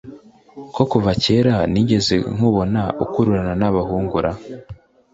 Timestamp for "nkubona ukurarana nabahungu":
2.35-4.15